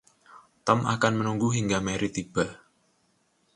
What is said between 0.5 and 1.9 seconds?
Tom akan menunggu hingga